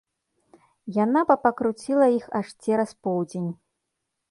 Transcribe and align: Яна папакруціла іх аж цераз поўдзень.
Яна 1.03 1.21
папакруціла 1.33 2.07
іх 2.17 2.25
аж 2.41 2.47
цераз 2.65 2.91
поўдзень. 3.07 3.49